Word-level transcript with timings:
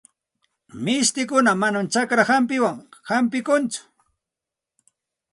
Mishtikuna 0.85 1.51
manam 1.61 1.85
chakra 1.93 2.23
hampiwan 2.29 2.77
hampinakunchu. 3.09 3.81